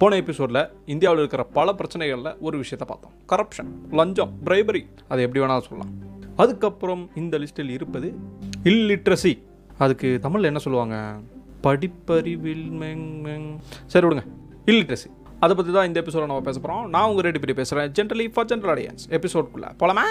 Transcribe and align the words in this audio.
போன 0.00 0.16
எபிசோடில் 0.16 0.68
இந்தியாவில் 0.86 1.18
இருக்கிற 1.18 1.42
பல 1.44 1.72
பிரச்சனைகளில் 1.72 2.36
ஒரு 2.40 2.56
விஷயத்தை 2.62 2.86
பார்த்தோம். 2.88 3.14
கரப்ஷன் 3.32 3.70
லஞ்சம் 3.90 4.32
பிரைபரி 4.44 4.82
அதை 5.08 5.24
எப்படி 5.24 5.44
வேணாலும் 5.44 5.66
சொல்லலாம். 5.68 5.92
அதுக்கப்புறம் 6.36 7.10
இந்த 7.14 7.38
லிஸ்ட்டில் 7.38 7.68
இருப்பது 7.68 8.08
இல்லிட்ரஸி 8.64 9.32
அதுக்கு 9.78 10.18
தமிழில் 10.20 10.46
என்ன 10.46 10.58
சொல்லுவாங்க? 10.58 10.96
படிப்பறிவில் 11.62 12.66
மெங் 12.82 13.06
மெங். 13.26 13.56
சரி 13.86 14.06
விடுங்க. 14.06 14.24
இல்லிட்ரஸி 14.66 15.10
அதை 15.40 15.56
பற்றி 15.56 15.72
தான் 15.72 15.86
இந்த 15.86 16.00
எபிசோட 16.00 16.26
நம்ம 16.26 16.40
பேச 16.40 16.60
போகிறோம் 16.60 16.88
நான் 16.88 17.08
உங்கள் 17.08 17.24
ரெடி 17.24 17.38
பற்றி 17.38 17.54
பேசுகிறேன் 17.54 17.92
ஜென்ரலி 17.92 18.32
ஃபார் 18.32 18.46
ஜென்ரல் 18.46 18.74
ஆடியன்ஸ் 18.74 19.04
எபிசோட்குள்ளே 19.10 19.68
போலாமா? 19.80 20.04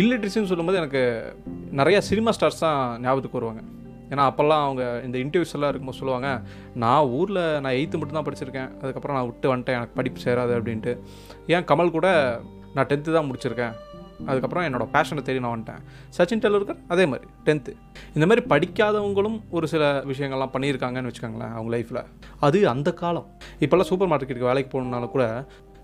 இல்லிட்ரஸின்னு 0.00 0.50
சொல்லும்போது 0.50 0.78
எனக்கு 0.78 1.02
நிறையா 1.80 1.98
சினிமா 1.98 2.30
ஸ்டார்ஸ் 2.30 2.64
தான் 2.64 3.00
ஞாபகத்துக்கு 3.00 3.38
வருவாங்க. 3.38 3.62
ஏன்னா 4.10 4.24
அப்போல்லாம் 4.30 4.64
அவங்க 4.66 5.00
இந்த 5.04 5.18
இன்டர்வியூஸ் 5.18 5.54
எல்லாம் 5.56 5.70
இருக்கும்போது 5.70 6.00
சொல்லுவாங்க 6.00 6.28
நான் 6.74 7.08
ஊரில் 7.18 7.60
நான் 7.60 7.76
எயித்து 7.78 7.98
மட்டும்தான் 8.00 8.28
படிச்சிருக்கேன். 8.28 8.70
அதுக்கப்புறம் 8.82 9.16
நான் 9.16 9.28
விட்டு 9.30 9.52
வந்துட்டேன். 9.52 9.78
எனக்கு 9.78 9.98
படிப்பு 9.98 10.20
சேராது 10.26 10.54
அப்படின்ட்டு. 10.58 10.94
ஏன் 11.46 11.68
கமல் 11.72 11.96
கூட 11.96 12.08
நான் 12.74 12.86
டென்த்து 12.86 13.16
தான் 13.18 13.28
முடிச்சிருக்கேன். 13.30 13.74
அதுக்கப்புறம் 14.26 14.66
என்னோடய 14.66 14.92
பேஷனை 14.92 15.22
தேடி 15.22 15.40
நான் 15.40 15.54
வந்துட்டேன். 15.54 15.82
சச்சின் 16.16 16.42
டெண்டுல்கர் 16.42 16.78
அதே 16.88 17.06
மாதிரி 17.06 17.26
டென்த்து 17.46 17.72
இந்த 18.14 18.26
மாதிரி 18.26 18.42
படிக்காதவங்களும் 18.52 19.36
ஒரு 19.50 19.68
சில 19.68 20.04
விஷயங்கள்லாம் 20.10 20.52
பண்ணியிருக்காங்கன்னு 20.54 21.10
வச்சுக்கோங்களேன் 21.10 21.52
அவங்க 21.56 21.70
லைஃப்பில் 21.76 22.02
அது 22.46 22.68
அந்த 22.68 22.92
காலம். 22.92 23.26
இப்போல்லாம் 23.60 23.90
சூப்பர் 23.90 24.10
மார்க்கெட்டுக்கு 24.12 24.50
வேலைக்கு 24.50 24.70
போகணுனால 24.74 25.10
கூட 25.10 25.24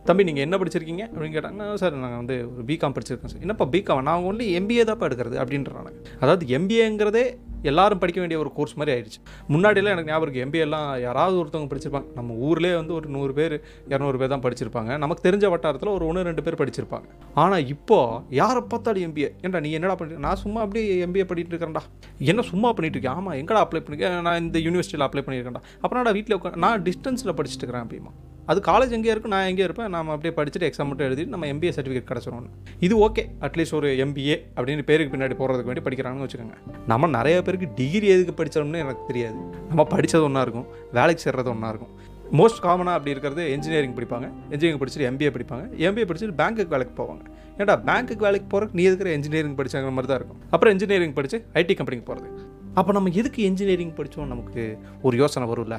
தம்பி 0.09 0.23
நீங்கள் 0.29 0.45
என்ன 0.45 0.57
படிச்சிருக்கீங்க? 0.61 1.05
அப்படின்னு 1.13 1.35
கேட்டாங்கன்னா 1.37 1.67
சார் 1.81 1.95
நாங்கள் 2.05 2.21
வந்து 2.23 2.37
ஒரு 2.55 2.65
பிகாம் 2.71 2.95
படிச்சிருக்கேன் 2.95 3.33
சார். 3.33 3.43
என்னப்பா 3.47 3.65
பிகாம் 3.75 4.05
நான் 4.09 4.25
ஒன்லி 4.29 4.47
எம்பிஏ 4.59 4.85
தான்ப்பா 4.89 5.09
எடுக்கிறது 5.09 5.37
அப்படின்றாங்க. 5.43 5.91
அதாவது 6.23 6.45
எம்பிஏங்கிறதே 6.59 7.25
எல்லாரும் 7.71 8.01
படிக்க 8.03 8.19
வேண்டிய 8.21 8.39
ஒரு 8.43 8.51
கோர்ஸ் 8.57 8.75
மாதிரி 8.79 8.93
ஆயிடுச்சு. 8.95 9.19
முன்னாடியெல்லாம் 9.53 9.95
எனக்கு 9.95 10.11
ஞாபகம் 10.11 10.25
இருக்குது 10.27 10.45
எம்பிஏலாம் 10.47 10.89
யாராவது 11.05 11.37
ஒருத்தவங்க 11.43 11.69
படிச்சிருப்பாங்க. 11.73 12.09
நம்ம 12.19 12.35
ஊர்லேயே 12.47 12.75
வந்து 12.81 12.95
ஒரு 12.99 13.09
நூறு 13.17 13.33
பேர் 13.39 13.55
இரநூறு 13.93 14.19
பேர் 14.23 14.33
தான் 14.35 14.45
படிச்சிருப்பாங்க. 14.47 14.97
நமக்கு 15.03 15.25
தெரிஞ்ச 15.27 15.49
வட்டாரத்தில் 15.53 15.93
ஒரு 15.95 16.07
ஒன்று 16.09 16.27
ரெண்டு 16.31 16.45
பேர் 16.47 16.59
படிச்சிருப்பாங்க. 16.63 17.07
ஆனால் 17.43 17.65
இப்போது 17.75 18.19
யாரை 18.41 18.63
பார்த்தாலும் 18.73 19.07
எம்பிஏ 19.09 19.31
ஏன்டா 19.45 19.63
நீ 19.67 19.73
என்னடா 19.81 19.97
பண்ணிட்டு 20.01 20.25
நான் 20.27 20.43
சும்மா 20.45 20.61
அப்படியே 20.67 20.99
எம்பிஏ 21.07 21.27
பண்ணிட்டு 21.31 21.55
இருக்கிறேன்டா. 21.55 21.85
என்ன 22.33 22.47
சும்மா 22.53 22.71
பண்ணிட்டு 22.79 22.99
இருக்கேன் 22.99 23.21
ஆமாம் 23.21 23.39
எங்கடா 23.43 23.63
அப்ளை 23.67 23.83
பண்ணிக்க 23.87 24.11
நான் 24.29 24.43
இந்த 24.47 24.59
யூனிவர்சிட்டியில் 24.67 25.09
அப்ளை 25.09 25.25
பண்ணியிருக்கேன்டா 25.29 25.65
அப்புறம் 25.85 26.05
நான் 26.09 26.19
வீட்டில் 26.21 26.39
உட்காந்து 26.41 26.65
நான் 26.67 26.85
டிஸ்டன்ஸில் 26.91 27.37
படிச்சுட்டு 27.41 27.65
இருக்கிறேன் 27.65 27.87
அப்படிமா 27.87 28.13
அது 28.47 28.61
காலேஜ் 28.67 28.95
எங்கேயா 28.97 29.15
இருக்கும் 29.15 29.35
நான் 29.35 29.47
எங்கேயா 29.49 29.67
இருப்பேன். 29.69 29.89
நம்ம 29.89 30.13
அப்படியே 30.13 30.43
படிச்சுட்டு 30.43 30.71
எக்ஸாம் 30.71 30.87
மட்டும் 30.87 31.07
எழுதிட்டு 31.11 31.27
நம்ம 31.27 31.47
எம்பிஏ 31.47 31.73
சர்டிஃபிகேட் 31.77 32.11
கிடச்சிரும் 32.11 32.49
இது 32.81 33.09
ஓகே 33.09 33.25
அட்லீஸ்ட் 33.41 33.75
ஒரு 33.75 33.89
எம்பிஏ 34.05 34.37
அப்படின்னு 34.57 34.83
பேருக்கு 34.83 35.17
பின்னாடி 35.17 35.37
போகிறதுக்கு 35.41 35.71
வேண்டி 35.71 35.81
படிக்கிறாங்கன்னு 35.81 36.27
வச்சுக்கோங்க. 36.27 36.57
நம்ம 36.87 37.07
நிறைய 37.07 37.43
பேருக்கு 37.43 37.69
டிகிரி 37.75 38.07
எதுக்கு 38.07 38.45
படித்தோம்னு 38.45 38.83
எனக்கு 38.85 39.07
தெரியாது. 39.07 39.37
நம்ம 39.69 39.85
படித்தது 39.85 40.25
ஒன்றா 40.25 40.41
இருக்கும். 40.41 40.67
வேலைக்கு 40.93 41.31
சேர்றது 41.31 41.53
ஒன்றா 41.55 41.69
இருக்கும். 41.69 42.11
மோஸ்ட் 42.33 42.63
காமனாக 42.63 42.99
அப்படி 42.99 43.11
இருக்கிறது 43.11 43.53
இன்ஜினியரிங் 43.53 43.95
படிப்பாங்க. 43.95 44.33
இன்ஜினியரிங் 44.51 44.81
படிச்சுட்டு 44.83 45.09
எம்பிஏ 45.11 45.31
படிப்பாங்க. 45.35 45.65
எம்பிஏ 45.87 46.07
படிச்சுட்டு 46.11 46.39
பேங்க்குக்கு 46.41 46.75
வேலைக்கு 46.75 47.03
போவாங்க. 47.03 47.23
ஏன்டா 47.59 47.75
பேங்க்குக்கு 47.89 48.25
வேலைக்கு 48.27 48.49
போகிறக்கு 48.53 48.69
நீ 48.73 48.83
இருக்கிற 48.83 49.13
இன்ஜினியரிங் 49.13 49.57
படிச்சாங்கிற 49.57 49.93
மாதிரி 49.99 50.07
தான் 50.07 50.17
இருக்கும். 50.17 50.41
அப்புறம் 50.51 50.73
இன்ஜினியரிங் 50.73 51.13
படித்து 51.13 51.39
ஐடி 51.39 51.75
கம்பெனிக்கு 51.77 52.05
போகிறது 52.05 52.61
அப்போ 52.77 52.91
நம்ம 52.93 53.11
எதுக்கு 53.13 53.41
இன்ஜினியரிங் 53.43 53.95
படித்தோம் 53.95 54.27
நமக்கு 54.27 54.63
ஒரு 55.03 55.17
யோசனை 55.17 55.47
வரும்ல? 55.49 55.77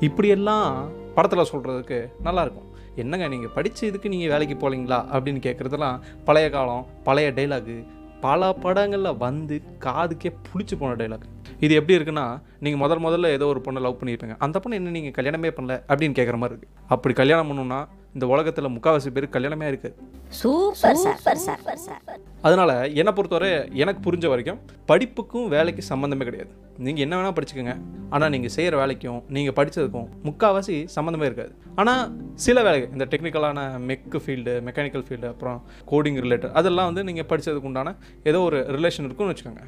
இப்படியெல்லாம் 0.00 0.66
படத்தில் 1.14 1.48
சொல்கிறதுக்கு 1.52 1.98
நல்லாயிருக்கும் 2.24 2.68
என்னங்க 2.96 3.28
நீங்கள் 3.28 3.52
படித்த 3.54 3.86
இதுக்கு 3.86 4.08
நீங்கள் 4.08 4.30
வேலைக்கு 4.30 4.54
போகலீங்களா 4.54 4.98
அப்படின்னு 5.12 5.40
கேட்குறதெல்லாம் 5.40 5.96
பழைய 6.24 6.50
காலம் 6.50 6.86
பழைய 7.04 7.30
டைலாகு 7.30 7.76
பல 8.20 8.52
படங்களில் 8.62 9.18
வந்து 9.18 9.56
காதுக்கே 9.78 10.30
புளிச்சு 10.46 10.74
போன 10.78 10.94
டைலாக் 10.94 11.26
இது 11.60 11.74
எப்படி 11.74 11.96
இருக்குன்னா 11.98 12.26
நீங்கள் 12.58 12.80
முதல் 12.80 13.02
முதல்ல 13.02 13.32
ஏதோ 13.32 13.46
ஒரு 13.46 13.60
பொண்ணை 13.66 13.80
லவ் 13.80 13.98
பண்ணியிருப்பீங்க 14.00 14.36
அந்த 14.38 14.58
பொண்ணு 14.58 14.76
என்ன 14.76 14.90
நீங்கள் 14.90 15.16
கல்யாணமே 15.18 15.50
பண்ணல 15.50 15.74
அப்படின்னு 15.88 16.18
கேட்குற 16.18 16.36
மாதிரி 16.36 16.54
இருக்குது 16.54 16.72
அப்படி 16.88 17.14
கல்யாணம் 17.14 17.50
பண்ணுன்னா 17.50 17.80
இந்த 18.16 18.26
உலகத்தில் 18.34 18.72
முக்கால்வாசி 18.74 19.10
பேர் 19.16 19.34
கல்யாணமே 19.36 19.66
இருக்குது 19.70 19.94
சூப்பர் 20.38 20.98
சார் 21.02 21.18
சார் 21.24 21.40
சார். 21.86 22.20
அதனால் 22.46 22.72
என்னை 23.00 23.12
பொறுத்தவரை 23.16 23.50
எனக்கு 23.82 24.00
புரிஞ்ச 24.06 24.26
வரைக்கும் 24.32 24.60
படிப்புக்கும் 24.90 25.46
வேலைக்கு 25.54 25.82
சம்மந்தமே 25.90 26.24
கிடையாது. 26.28 26.50
நீங்கள் 26.86 27.04
என்ன 27.06 27.14
வேணால் 27.18 27.36
படிச்சுக்கோங்க. 27.36 27.74
ஆனால் 28.14 28.32
நீங்கள் 28.34 28.52
செய்கிற 28.56 28.74
வேலைக்கும் 28.82 29.20
நீங்கள் 29.36 29.56
படித்ததுக்கும் 29.58 30.08
முக்கால்வாசி 30.28 30.76
சம்மந்தமே 30.96 31.28
இருக்காது. 31.30 31.52
ஆனால் 31.82 32.02
சில 32.46 32.62
வேலைகள் 32.68 32.92
இந்த 32.96 33.06
டெக்னிக்கலான 33.12 33.68
மெக்கு 33.90 34.20
ஃபீல்டு 34.24 34.54
மெக்கானிக்கல் 34.68 35.06
ஃபீல்டு 35.08 35.28
அப்புறம் 35.32 35.58
கோடிங் 35.92 36.20
ரிலேட்டட் 36.26 36.56
அதெல்லாம் 36.60 36.88
வந்து 36.90 37.04
நீங்கள் 37.10 37.28
படித்ததுக்கு 37.32 37.70
உண்டான 37.72 37.94
ஏதோ 38.30 38.40
ஒரு 38.48 38.60
ரிலேஷன் 38.78 39.08
இருக்குன்னு 39.08 39.34
வச்சுக்கோங்க. 39.34 39.64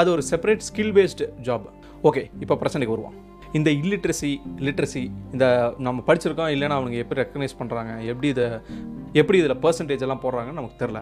அது 0.00 0.10
ஒரு 0.16 0.24
separate 0.32 0.66
skill 0.70 0.94
based 0.98 1.26
job 1.48 1.68
okay 2.10 2.24
இப்போ 2.44 2.54
பிரச்சனைக்கு 2.62 2.94
வருவோம். 2.94 3.16
இந்த 3.58 3.70
இல்லிட்ரஸி 3.80 4.30
லிட்ரஸி 4.66 5.02
இந்த 5.34 5.46
நம்ம 5.86 5.98
படிச்சிருக்கோம் 6.08 6.52
இல்லைன்னா 6.54 6.76
அவங்க 6.78 6.96
எப்படி 7.02 7.20
ரெக்கக்னைஸ் 7.20 7.58
பண்ணுறாங்க 7.60 7.92
எப்படி 8.12 8.28
இதை 8.34 8.46
எப்படி 9.20 9.38
இதில் 9.42 9.60
பர்சன்டேஜ் 9.64 10.04
எல்லாம் 10.06 10.22
போடுறாங்கன்னு 10.24 10.60
நமக்கு 10.60 10.80
தெரில 10.82 11.00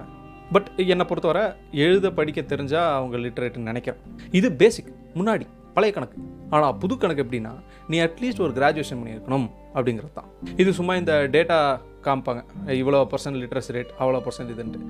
பட் 0.55 0.69
என்னை 0.93 1.05
பொறுத்தவரை 1.11 1.43
எழுத 1.85 2.07
படிக்க 2.19 2.41
தெரிஞ்சால் 2.51 2.91
அவங்க 2.97 3.17
லிட்ரேட்டுன்னு 3.25 3.71
நினைக்கிறேன். 3.71 4.01
இது 4.39 4.49
பேசிக் 4.63 4.91
முன்னாடி 5.19 5.47
பழைய 5.77 5.93
கணக்கு. 5.97 6.19
ஆனால் 6.55 6.75
புது 6.83 6.95
கணக்கு 7.03 7.23
எப்படின்னா 7.25 7.53
நீ 7.91 7.99
அட்லீஸ்ட் 8.07 8.43
ஒரு 8.47 8.53
கிராஜுவேஷன் 8.59 9.01
பண்ணியிருக்கணும் 9.01 9.47
அப்படிங்கிறது 9.77 10.13
தான். 10.19 10.29
இது 10.63 10.71
சும்மா 10.79 10.95
இந்த 11.01 11.15
டேட்டா 11.37 11.59
காமிப்பாங்க. 12.07 12.43
இவ்வளோ 12.83 13.01
பர்சன்ட் 13.13 13.41
லிட்ரஸ் 13.43 13.73
ரேட் 13.77 13.93
அவ்வளோ 14.03 14.21
பர்சன்ட் 14.27 14.53
இதுன்ட்டு. 14.55 14.81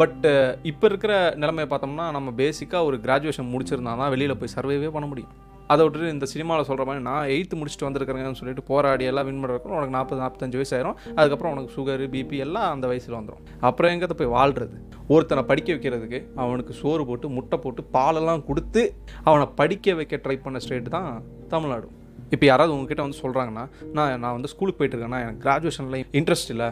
பட் 0.00 0.26
இப்போ 0.72 0.86
இருக்கிற 0.90 1.14
நிலைமையை 1.42 1.68
பார்த்தோம்னா 1.72 2.08
நம்ம 2.18 2.34
பேசிக்காக 2.42 2.88
ஒரு 2.90 2.98
கிராஜுவேஷன் 3.06 3.50
முடிச்சிருந்தா 3.54 3.94
தான் 4.02 4.12
வெளியில் 4.16 4.38
போய் 4.42 4.54
சர்வேவே 4.56 4.90
பண்ண 4.98 5.08
முடியும். 5.12 5.32
அதை 5.70 5.80
விட்டுட்டு 5.84 6.12
இந்த 6.14 6.26
சினிமாவில் 6.32 6.68
சொல்கிற 6.68 6.86
மாதிரி 6.88 7.04
நான் 7.08 7.28
எயித்து 7.34 7.58
முடிச்சுட்டு 7.60 7.86
வந்திருக்கிறேங்கன்னு 7.88 8.40
சொல்லிட்டு 8.40 8.64
போராடி 8.70 9.04
எல்லாம் 9.10 9.26
வின் 9.28 9.40
பண்ணுறதுக்கு 9.42 9.74
உனக்கு 9.78 9.96
நாற்பது 9.96 10.20
நாற்பத்தஞ்சு 10.24 10.58
வயசு 10.60 10.74
ஆயிரும். 10.76 10.96
அதுக்கப்புறம் 11.18 11.54
உனக்கு 11.54 11.74
சுகர் 11.76 12.04
பிபி 12.14 12.38
எல்லாம் 12.46 12.68
அந்த 12.74 12.86
வயசில் 12.92 13.18
வந்துடும் 13.20 13.42
அப்புறம் 13.70 13.92
எங்கே 13.94 14.18
போய் 14.20 14.32
வாழ்கிறது 14.36 14.76
ஒருத்தனை 15.14 15.42
படிக்க 15.50 15.68
வைக்கிறதுக்கு 15.72 16.20
அவனுக்கு 16.42 16.74
சோறு 16.82 17.02
போட்டு 17.06 17.28
முட்டை 17.36 17.58
போட்டு 17.64 17.82
பாலெல்லாம் 17.96 18.44
கொடுத்து 18.50 18.82
அவனை 19.30 19.48
படிக்க 19.60 19.94
வைக்க 20.00 20.20
ட்ரை 20.26 20.36
பண்ண 20.44 20.58
ஸ்டேட் 20.66 20.94
தான் 20.98 21.10
தமிழ்நாடு. 21.54 21.88
இப்போ 22.34 22.46
யாராவது 22.46 22.74
உங்ககிட்ட 22.74 23.04
வந்து 23.06 23.22
சொல்கிறாங்கன்னா 23.24 23.64
நான் 23.96 24.20
நான் 24.20 24.34
வந்து 24.36 24.50
ஸ்கூலுக்கு 24.52 24.78
போயிட்டு 24.78 24.96
இருக்கேன்னா 24.96 25.20
எனக்கு 25.24 25.42
கிராஜுவேஷனில் 25.46 26.06
இன்ட்ரெஸ்ட் 26.20 26.52
இல்லை. 26.54 26.68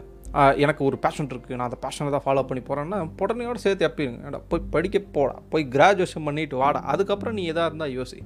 எனக்கு 0.64 0.82
ஒரு 0.88 0.96
பேஷன் 1.04 1.28
இருக்குது 1.32 1.56
நான் 1.58 1.68
அந்த 1.68 1.78
பேஷனை 1.84 2.10
தான் 2.14 2.24
ஃபாலோ 2.26 2.42
பண்ணி 2.48 2.62
போகிறேன்னா 2.68 2.98
உடனேயோட 3.24 3.58
சேர்த்து 3.64 3.86
அப்பிடுங்க 3.88 4.40
போய் 4.50 4.62
படிக்க 4.74 4.98
போடா. 5.16 5.34
போய் 5.52 5.64
கிராஜுவேஷன் 5.74 6.26
பண்ணிட்டு 6.28 6.56
வாடா. 6.62 6.80
அதுக்கப்புறம் 6.92 7.34
நீ 7.38 7.44
எதாக 7.52 7.68
இருந்தால் 7.70 7.94
யோசி. 7.98 8.18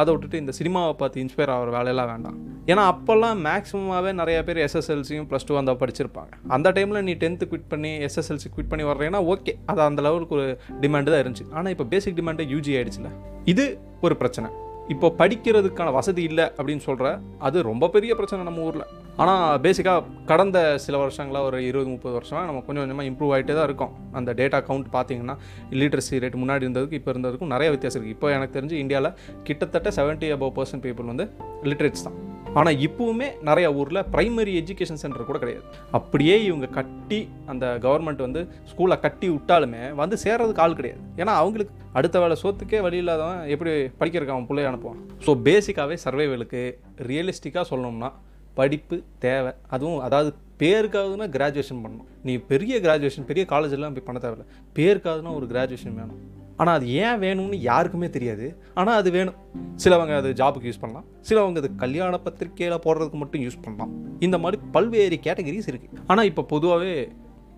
அதை 0.00 0.08
விட்டுட்டு 0.12 0.40
இந்த 0.42 0.54
சினிமாவை 0.58 0.94
பார்த்து 1.02 1.22
இன்ஸ்பயர் 1.24 1.52
ஆகிற 1.56 1.70
வேலையெல்லாம் 1.76 2.10
வேண்டாம். 2.12 2.38
ஏன்னா 2.72 2.84
அப்போல்லாம் 2.92 3.38
மேக்ஸிமமாகவே 3.48 4.12
நிறைய 4.22 4.40
பேர் 4.48 4.60
எஸ்எஸ்எல்சியும் 4.66 5.28
ப்ளஸ் 5.30 5.48
டூ 5.50 5.60
அந்த 5.62 5.74
படிச்சிருப்பாங்க. 5.82 6.32
அந்த 6.56 6.72
டைமில் 6.78 7.04
நீ 7.10 7.14
டென்த்து 7.24 7.50
குவிட் 7.52 7.70
பண்ணி 7.74 7.92
எஸ்எஸ்எல்சி 8.08 8.50
குவிட் 8.56 8.72
பண்ணி 8.72 8.86
வர்றீங்கன்னா 8.90 9.22
ஓகே 9.34 9.54
அது 9.72 9.82
அந்த 9.88 10.02
லெவலுக்கு 10.08 10.36
ஒரு 10.40 10.48
டிமாண்டு 10.84 11.14
தான் 11.14 11.22
இருந்துச்சு. 11.24 11.48
ஆனால் 11.58 11.72
இப்போ 11.76 11.86
பேசிக் 11.94 12.18
டிமாண்டே 12.20 12.46
யூஜி 12.54 12.74
ஆகிடுச்சுல 12.80 13.10
இது 13.54 13.66
ஒரு 14.06 14.16
பிரச்சனை. 14.20 14.50
இப்போ 14.92 15.08
படிக்கிறதுக்கான 15.20 15.92
வசதி 15.98 16.22
இல்லை 16.30 16.44
அப்படின்னு 16.56 16.84
சொல்கிற 16.88 17.08
அது 17.46 17.58
ரொம்ப 17.70 17.88
பெரிய 17.94 18.12
பிரச்சனை 18.18 18.46
நம்ம 18.48 18.66
ஊரில். 18.68 18.86
ஆனால் 19.22 19.60
பேசிக்காக 19.64 20.04
கடந்த 20.30 20.58
சில 20.84 20.96
வருஷங்களாக 21.02 21.48
ஒரு 21.48 21.58
இருபது 21.68 21.90
முப்பது 21.94 22.14
வருஷமாக 22.18 22.46
நம்ம 22.48 22.62
கொஞ்சம் 22.66 22.82
கொஞ்சமாக 22.84 23.08
இம்ப்ரூவ் 23.10 23.32
ஆகிட்டே 23.36 23.56
தான் 23.58 23.68
இருக்கும். 23.70 23.94
அந்த 24.20 24.32
டேட்டா 24.40 24.60
கவுண்ட் 24.68 24.90
பார்த்தீங்கன்னா 24.96 25.36
லிட்ரஸி 25.80 26.22
ரேட் 26.24 26.42
முன்னாடி 26.42 26.66
இருந்ததுக்கு 26.66 26.98
இப்போ 27.00 27.12
இருந்ததுக்கும் 27.14 27.54
நிறைய 27.54 27.70
வித்தியாசம் 27.76 28.00
இருக்குது 28.00 28.16
இப்போ 28.18 28.30
எனக்கு 28.36 28.56
தெரிஞ்சு 28.58 28.78
இந்தியாவில் 28.84 29.14
கிட்டத்தட்ட 29.48 29.90
செவன்ட்டி 30.00 30.30
அபவ் 30.36 30.54
பர்சன்ட் 30.60 30.86
பீப்புள் 30.88 31.10
வந்து 31.14 31.26
லிட்ரேட்ஸ் 31.70 32.06
தான். 32.08 32.18
ஆனால் 32.58 32.80
இப்போவுமே 32.86 33.26
நிறைய 33.48 33.66
ஊரில் 33.80 34.00
ப்ரைமரி 34.14 34.52
எஜுகேஷன் 34.60 35.00
சென்டர் 35.02 35.28
கூட 35.28 35.38
கிடையாது. 35.42 35.64
அப்படியே 35.98 36.34
இவங்க 36.48 36.66
கட்டி 36.78 37.20
அந்த 37.52 37.66
கவர்மெண்ட் 37.84 38.20
வந்து 38.26 38.40
ஸ்கூலை 38.70 38.96
கட்டி 39.04 39.28
விட்டாலுமே 39.34 39.82
வந்து 40.00 40.16
சேர்றதுக்கு 40.24 40.62
ஆள் 40.64 40.76
கிடையாது. 40.80 41.00
ஏன்னா 41.20 41.34
அவங்களுக்கு 41.42 41.74
அடுத்த 41.98 42.20
வேலை 42.24 42.36
சோத்துக்கே 42.42 42.80
வழி 42.86 43.00
இல்லாதவன் 43.02 43.40
எப்படி 43.54 43.72
படிக்கிறதுக்கு 44.00 44.36
அவன் 44.36 44.48
பிள்ளைய 44.50 44.70
அனுப்புவான்? 44.72 45.00
ஸோ 45.26 45.34
பேசிக்காகவே 45.48 45.98
சர்வைவலுக்கு 46.04 46.62
ரியலிஸ்டிக்காக 47.10 47.64
சொல்லணும்னா 47.72 48.10
படிப்பு 48.60 48.96
தேவை. 49.26 49.52
அதுவும் 49.74 50.00
அதாவது 50.08 50.32
பேருக்காவதுன்னா 50.62 51.28
கிராஜுவேஷன் 51.38 51.82
பண்ணணும். 51.84 52.08
நீ 52.26 52.34
பெரிய 52.52 52.74
கிராஜுவேஷன் 52.86 53.28
பெரிய 53.32 53.44
காலேஜெல்லாம் 53.52 53.96
போய் 53.96 54.08
பண்ண 54.10 54.20
தேவையில்ல. 54.24 54.46
பேருக்காவதுனா 54.78 55.34
ஒரு 55.40 55.46
கிராஜுவேஷன் 55.54 55.98
வேணும். 56.00 56.20
ஆனால் 56.60 56.74
அது 56.78 56.86
ஏன் 57.04 57.18
வேணும்னு 57.24 57.58
யாருக்குமே 57.70 58.08
தெரியாது. 58.16 58.46
ஆனால் 58.80 58.98
அது 59.00 59.10
வேணும். 59.16 59.38
சிலவங்க 59.82 60.14
அது 60.20 60.30
ஜாபுக்கு 60.40 60.68
யூஸ் 60.70 60.82
பண்ணலாம். 60.82 61.06
சிலவங்க 61.28 61.60
அது 61.62 61.70
கல்யாண 61.82 62.20
பத்திரிக்கையில் 62.26 62.82
போடுறதுக்கு 62.86 63.20
மட்டும் 63.22 63.42
யூஸ் 63.46 63.58
பண்ணலாம். 63.64 63.92
இந்த 64.26 64.38
மாதிரி 64.44 64.60
பல்வேறு 64.76 65.18
கேட்டகரிஸ் 65.26 65.68
இருக்குது 65.72 66.06
ஆனால் 66.12 66.28
இப்போ 66.30 66.44
பொதுவாகவே 66.54 66.94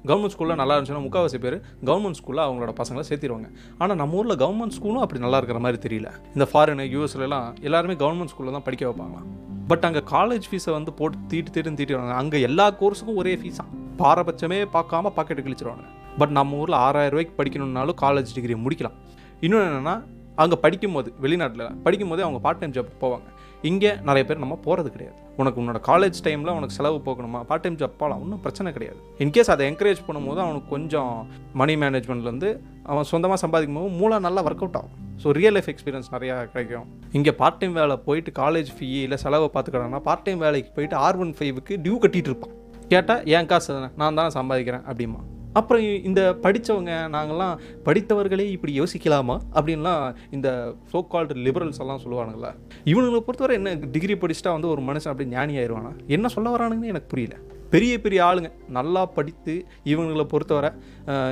கவர்மெண்ட் 0.09 0.35
ஸ்கூலில் 0.35 0.59
நல்லா 0.61 0.75
இருந்துச்சுன்னா 0.77 1.05
முக்கால்வாசி 1.05 1.39
பேர் 1.45 1.57
கவர்மெண்ட் 1.89 2.19
ஸ்கூலில் 2.21 2.43
அவங்களோட 2.47 2.73
பசங்களை 2.81 3.05
சேர்த்திடுவாங்க 3.11 3.49
ஆனால் 3.83 3.99
நம்ம 4.01 4.19
ஊரில் 4.21 4.37
கவர்மெண்ட் 4.43 4.77
ஸ்கூலும் 4.79 5.05
அப்படி 5.05 5.23
நல்லா 5.25 5.39
இருக்கிற 5.41 5.61
மாதிரி 5.67 5.79
தெரியல. 5.87 6.11
இந்த 6.35 6.47
ஃபாரின் 6.51 6.85
யூஎஸ்லலாம் 6.95 7.47
எல்லாருமே 7.69 7.97
கவர்மெண்ட் 8.03 8.33
ஸ்கூலில் 8.35 8.57
தான் 8.59 8.67
படிக்க 8.69 8.85
வைப்பாங்களாம். 8.89 9.31
பட் 9.71 9.85
அங்கே 9.89 10.03
காலேஜ் 10.15 10.49
ஃபீஸை 10.51 10.73
வந்து 10.79 10.93
போட்டு 10.99 11.19
தீட்டு 11.31 11.53
தீட்டுன்னு 11.55 11.81
தீட்டிடுவாங்க. 11.81 12.17
அங்கே 12.23 12.41
எல்லா 12.49 12.67
கோர்ஸுக்கும் 12.81 13.21
ஒரே 13.23 13.35
ஃபீஸாக 13.43 13.83
பாரபட்சமே 14.03 14.59
பார்க்காம 14.77 15.13
பாக்கெட்டு 15.19 15.47
கிழிச்சிருவாங்க. 15.47 15.85
பட் 16.21 16.35
நம்ம 16.39 16.59
ஊரில் 16.63 16.79
ஆறாயிரம் 16.87 17.15
ரூபாய்க்கு 17.15 17.39
படிக்கணும்னாலும் 17.41 17.99
காலேஜ் 18.05 18.35
டிகிரி 18.39 18.57
முடிக்கலாம். 18.65 18.99
இன்னொன்று 19.45 19.69
என்னென்னா 19.71 19.97
அங்கே 20.43 20.57
படிக்கும்போது 20.63 21.09
வெளிநாட்டில் 21.25 21.67
படிக்கும்போதே 21.85 22.23
அவங்க 22.27 22.39
பார்ட் 22.45 22.61
டைம் 22.63 22.73
ஜாப் 22.77 22.95
போவாங்க. 23.03 23.29
இங்கே 23.69 23.91
நிறைய 24.09 24.23
பேர் 24.29 24.41
நம்ம 24.43 24.55
போகிறது 24.65 24.89
கிடையாது. 24.95 25.19
உனக்கு 25.41 25.59
உன்னோட 25.61 25.79
காலேஜ் 25.89 26.19
டைமில் 26.27 26.51
உனக்கு 26.57 26.75
செலவு 26.79 26.99
போகணுமா 27.07 27.41
பார்ட் 27.51 27.63
டைம் 27.65 27.79
ஜாப் 27.83 27.95
போகலாம் 28.01 28.21
ஒன்றும் 28.25 28.43
பிரச்சனை 28.45 28.71
கிடையாது. 28.77 28.99
இன்கேஸ் 29.25 29.51
அதை 29.55 29.63
என்கரேஜ் 29.71 30.01
பண்ணும்போது 30.09 30.41
அவனுக்கு 30.45 30.69
கொஞ்சம் 30.75 31.13
மணி 31.61 31.75
மேனேஜ்மெண்ட்லேருந்து 31.83 32.51
அவன் 32.91 33.09
சொந்தமாக 33.13 33.39
சம்பாதிக்கும் 33.45 33.79
போது 33.81 33.93
மூளை 34.01 34.19
நல்லா 34.27 34.43
ஒர்க் 34.49 34.65
அவுட் 34.65 34.79
ஆகும். 34.81 34.97
ஸோ 35.23 35.37
ரியல் 35.39 35.57
லைஃப் 35.57 35.71
எக்ஸ்பீரியன்ஸ் 35.73 36.11
நிறையா 36.15 36.37
கிடைக்கும். 36.55 36.89
இங்கே 37.19 37.35
பார்ட் 37.43 37.61
டைம் 37.61 37.77
வேலை 37.81 37.97
போயிட்டு 38.09 38.33
காலேஜ் 38.43 38.73
ஃபீ 38.79 38.89
இல்லை 39.07 39.19
செலவை 39.25 39.49
பார்த்துக்கிறாங்கன்னா 39.55 40.03
பார்ட் 40.09 40.27
டைம் 40.27 40.43
வேலைக்கு 40.47 40.73
போயிட்டு 40.79 40.99
ஆர் 41.05 41.21
ஒன் 41.25 41.33
ஃபைவுக்கு 41.39 41.81
டியூ 41.87 41.97
கட்டிகிட்டு 42.05 42.33
இருப்பான். 42.33 42.55
கேட்டால் 42.93 43.23
என் 43.37 43.51
காசு 43.53 43.79
நான் 44.03 44.19
தானே 44.21 44.33
சம்பாதிக்கிறேன்? 44.39 44.85
அப்படிமா 44.91 45.23
அப்புறம் 45.55 45.83
இந்த 46.09 46.21
படித்தவங்க 46.43 46.93
நாங்கள்லாம் 47.17 47.55
படித்தவர்களே 47.85 48.47
இப்படி 48.57 48.73
யோசிக்கலாமா? 48.81 49.37
அப்படின்லாம் 49.55 50.03
இந்த 50.31 50.49
சோ 50.93 51.01
கால்டு 51.07 51.35
லிபரல்ஸ் 51.47 51.83
எல்லாம் 51.85 52.03
சொல்லுவானுங்களா? 52.05 52.53
இவனுங்களை 52.85 53.23
பொறுத்தவரை 53.29 53.57
என்ன 53.57 53.75
டிகிரி 53.97 54.15
படிச்சுட்டா 54.15 54.53
வந்து 54.57 54.69
ஒரு 54.69 54.83
மனுஷன் 54.83 55.13
அப்படி 55.13 55.29
ஞானி 55.29 55.57
ஆயிடுவானா 55.57 55.93
என்ன 56.07 56.29
சொல்ல 56.29 56.57
வரானுங்கன்னு 56.57 56.93
எனக்கு 56.95 57.13
புரியல. 57.15 57.37
பெரிய 57.75 57.93
பெரிய 58.05 58.21
ஆளுங்க. 58.27 58.49
நல்லா 58.77 59.03
படித்து 59.17 59.55
இவங்களை 59.93 60.25
பொறுத்தவரை 60.33 60.71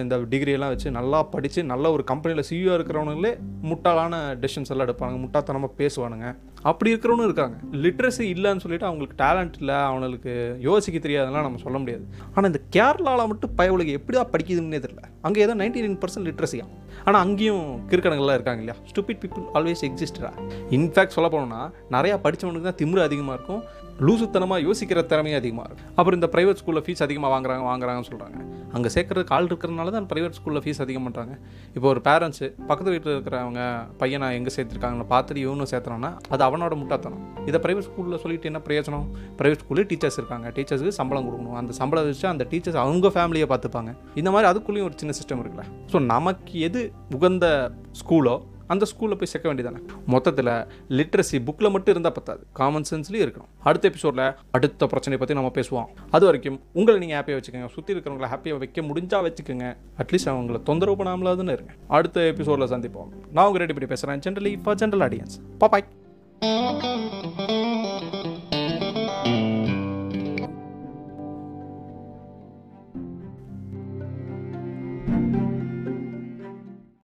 இந்த 0.03 0.15
டிகிரியெல்லாம் 0.33 0.73
வச்சு 0.73 0.89
நல்லா 0.99 1.19
படித்து 1.35 1.61
நல்ல 1.73 1.85
ஒரு 1.97 2.03
கம்பெனியில் 2.11 2.47
சிஇஓ 2.49 2.73
இருக்கிறவனுங்களே 2.79 3.33
முட்டாளான 3.71 4.15
டெசிஷன்ஸ் 4.43 4.73
எல்லாம் 4.73 4.87
எடுப்பாங்க 4.89 5.19
முட்டாத்தனமாக 5.25 5.73
பேசுவானுங்க. 5.81 6.29
அப்படி 6.71 6.91
இருக்கிறவனும் 6.93 7.29
இருக்காங்க. 7.29 7.57
லிட்ரஸி 7.85 8.25
இல்லைன்னு 8.35 8.63
சொல்லிட்டு 8.65 8.89
அவங்களுக்கு 8.89 9.17
டேலண்ட் 9.23 9.57
இல்லை. 9.63 9.79
அவங்களுக்கு 9.91 10.33
யோசிக்க 10.69 10.99
தெரியாதெல்லாம் 11.07 11.47
நம்ம 11.47 11.61
சொல்ல 11.67 11.79
முடியாது. 11.83 12.05
ஆனால் 12.35 12.51
இந்த 12.53 12.63
கேரளாவில் 12.77 13.31
மட்டும் 13.33 13.55
பயவுலக 13.61 13.93
எப்படியா 14.01 14.25
படிக்குதுன்னே 14.35 14.81
தெரியல. 14.87 15.05
அங்கே 15.29 15.43
ஏதோ 15.47 15.57
நைன்டி 15.63 15.83
நைன் 15.87 15.99
பர்சன்ட் 16.05 16.29
லிட்ரஸியா 16.31 16.67
ஆனால் 17.07 17.23
அங்கேயும் 17.27 17.65
கிறுக்கணங்கள்லாம் 17.91 18.39
இருக்காங்க 18.39 18.63
இல்லையா? 18.63 18.77
ஸ்டூபிட் 18.91 19.21
பீப்புள் 19.23 19.45
ஆல்வேஸ் 19.59 19.83
எக்ஸிஸ்டா 19.89 20.33
இன்ஃபேக்ட் 20.79 21.17
சொல்ல 21.17 21.29
போனோம்னா 21.35 21.63
நிறையா 21.97 22.17
படித்தவனுக்கு 22.27 22.69
தான் 22.71 22.81
திமிரு 22.83 23.03
அதிகமாக 23.09 23.37
இருக்கும். 23.39 23.63
லூசுத்தனமாக 24.07 24.61
யோசிக்கிற 24.67 25.01
திறமையும் 25.13 25.41
அதிகமாக 25.41 25.67
இருக்கும் 25.69 25.91
அப்புறம் 25.99 26.19
இந்த 26.21 26.31
ப்ரைவேட் 26.35 26.61
ஸ்கூலில் 26.63 26.85
ஃபீஸ் 26.87 27.05
அதிகமாக 27.07 27.31
வாங்குறாங்க 27.35 27.65
வாங்குறாங்கன்னு 27.71 28.11
சொல்கிறாங்க 28.11 28.39
அங்கே 28.77 28.91
சேர்க்குற 28.95 29.25
ஆள் 29.37 29.49
இருக்கிறதுனால 29.51 29.91
தான் 29.97 30.07
ப்ரைவேட் 30.13 30.37
ஸ்கூலில் 30.39 30.63
ஃபீஸ் 30.65 30.83
அதிகம் 30.85 31.07
பண்ணுறாங்க 31.07 31.35
இப்போ 31.77 31.87
ஒரு 31.93 32.01
பேரண்ட்ஸு 32.09 32.47
பக்கத்து 32.71 32.95
வீட்டில் 32.95 33.15
இருக்கிறவங்க 33.17 33.63
பையனை 34.03 34.29
எங்கே 34.39 34.53
சேர்த்துருக்காங்கன்னு 34.57 35.09
பார்த்துட்டு 35.15 35.43
இவனும் 35.47 35.71
சேர்த்துறான்னா 35.73 36.11
அது 36.35 36.45
அவனோட 36.49 36.77
முட்டாத்தனம் 36.83 37.25
இதை 37.49 37.59
ப்ரைவேட் 37.65 37.87
ஸ்கூலில் 37.89 38.21
சொல்லிட்டு 38.23 38.49
என்ன 38.51 38.61
பிரயோஜனம்? 38.69 39.07
ப்ரைவேட் 39.39 39.63
ஸ்கூலில் 39.65 39.89
டீச்சர்ஸ் 39.91 40.19
இருக்காங்க. 40.21 40.49
டீச்சர்ஸுக்கு 40.57 40.99
சம்பளம் 41.01 41.27
கொடுக்கணும். 41.29 41.57
அந்த 41.61 41.73
சம்பளம் 41.81 42.07
வச்சு 42.09 42.29
அந்த 42.33 42.45
டீச்சர்ஸ் 42.53 42.81
அவங்க 42.85 43.09
ஃபேமிலியை 43.17 43.49
பார்த்துப்பாங்க. 43.53 43.93
இந்த 44.21 44.31
மாதிரி 44.35 44.49
அதுக்குள்ளேயும் 44.53 44.89
ஒரு 44.89 44.97
சின்ன 45.03 45.15
சிஸ்டம் 45.19 45.43
இருக்குல்ல. 45.43 45.67
ஸோ 45.93 46.01
நமக்கு 46.15 46.61
எது 46.69 46.83
உகந்த 47.19 47.47
ஸ்கூலோ 48.01 48.37
அந்த 48.73 48.87
ஸ்கூலில் 48.91 49.19
போய் 49.21 49.31
சேர்க்க 49.33 49.53
வேண்டியதானே 49.53 49.81
மொத்தத்தில் 50.15 50.53
லிட்ரஸி 50.99 51.39
புக்கில் 51.49 51.73
மட்டும் 51.75 51.95
இருந்தால் 51.95 52.17
பத்தாது. 52.19 52.43
காமன் 52.61 52.89
சென்ஸ்லேயும் 52.91 53.25
இருக்கணும். 53.27 53.51
அடுத்த 53.69 53.91
எபிசோடில் 53.93 54.27
அடுத்த 54.57 54.87
பிரச்சனையை 54.93 55.21
பற்றி 55.23 55.37
நம்ம 55.39 55.53
பேசுவோம். 55.59 55.89
அது 56.17 56.25
வரைக்கும் 56.29 56.59
உங்களை 56.79 56.99
நீங்கள் 57.03 57.19
ஹாப்பியாக 57.19 57.41
வச்சுக்கோங்க. 57.41 57.71
சுற்றி 57.77 57.93
இருக்கிறவங்கள 57.95 58.31
ஹாப்பியாக 58.35 58.63
வைக்க 58.65 58.83
முடிஞ்சால் 58.91 59.27
வச்சுக்கோங்க. 59.29 59.69
அட்லீஸ்ட் 60.03 60.33
அவங்கள 60.35 60.61
தொந்தரவு 60.71 60.99
பண்ணாமலாதுன்னு 61.03 61.57
இருங்க. 61.59 61.75
அடுத்த 61.99 62.27
எபிசோடில் 62.33 62.73
சந்திப்போம். 62.75 63.11
நான் 63.37 63.47
உங்கள் 63.51 63.63
ரெடி 63.65 63.77
பண்ணி 63.79 63.91
பேசுகிறேன் 63.95 64.25
generally 64.27 64.55
for 64.65 64.81
general 64.83 65.05
audience 65.09 65.37
bye 65.63 65.89